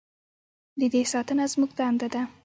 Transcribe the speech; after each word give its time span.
د 0.79 0.81
دې 0.93 1.01
ساتنه 1.13 1.43
زموږ 1.51 1.71
دنده 1.77 2.07
ده 2.13 2.21